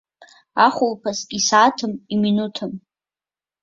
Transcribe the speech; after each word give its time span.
Ахәылԥаз 0.65 1.19
исааҭым, 1.37 1.93
иминуҭым. 2.13 2.71